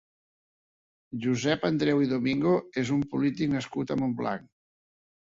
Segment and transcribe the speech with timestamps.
[1.25, 2.53] Josep Andreu i Domingo
[2.83, 4.49] és un polític nascut a Montblanc.